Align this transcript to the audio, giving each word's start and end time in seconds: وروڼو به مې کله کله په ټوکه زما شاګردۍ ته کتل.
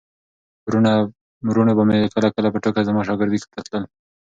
وروڼو 1.45 1.73
به 1.77 1.83
مې 1.87 1.97
کله 2.15 2.27
کله 2.35 2.47
په 2.51 2.59
ټوکه 2.63 2.81
زما 2.87 3.01
شاګردۍ 3.07 3.39
ته 3.41 3.47
کتل. 3.65 3.83